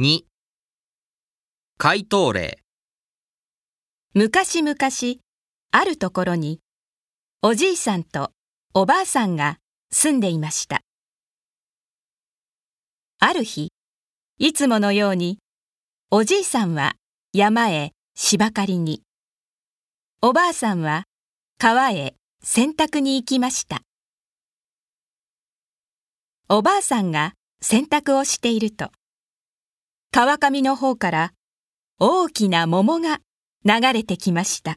[0.00, 0.22] 2
[1.76, 2.62] 回答例
[4.14, 4.74] 昔々、
[5.70, 6.60] あるところに、
[7.42, 8.32] おじいさんと
[8.72, 9.58] おばあさんが
[9.90, 10.80] 住んでいました。
[13.18, 13.68] ある日、
[14.38, 15.40] いつものように、
[16.10, 16.94] おじいさんは
[17.34, 19.02] 山へ芝刈りに、
[20.22, 21.04] おばあさんは
[21.58, 23.82] 川へ洗濯に行きました。
[26.48, 28.90] おばあさんが洗濯をしていると、
[30.14, 31.32] 川上の方から
[31.98, 33.20] 大きな桃が
[33.64, 34.76] 流れてきました。